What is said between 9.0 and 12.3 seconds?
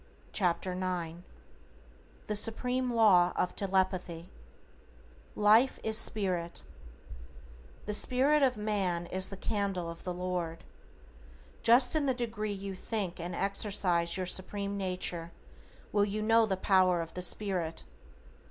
is the candle of the Lord." Just in the